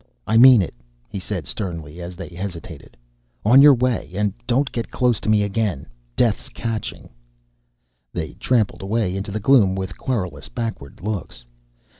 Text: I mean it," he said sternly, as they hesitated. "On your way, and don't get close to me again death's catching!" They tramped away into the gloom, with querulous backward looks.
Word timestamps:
I 0.25 0.35
mean 0.35 0.63
it," 0.63 0.73
he 1.09 1.19
said 1.19 1.45
sternly, 1.45 2.01
as 2.01 2.15
they 2.15 2.29
hesitated. 2.29 2.97
"On 3.45 3.61
your 3.61 3.75
way, 3.75 4.09
and 4.15 4.33
don't 4.47 4.71
get 4.71 4.89
close 4.89 5.19
to 5.19 5.29
me 5.29 5.43
again 5.43 5.85
death's 6.15 6.49
catching!" 6.49 7.07
They 8.11 8.33
tramped 8.33 8.81
away 8.81 9.15
into 9.15 9.29
the 9.31 9.39
gloom, 9.39 9.75
with 9.75 9.99
querulous 9.99 10.49
backward 10.49 11.01
looks. 11.03 11.45